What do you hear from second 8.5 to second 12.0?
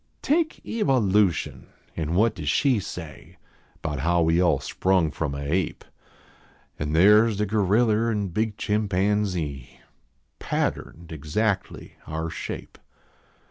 chimpanx.ee, Patterned exactly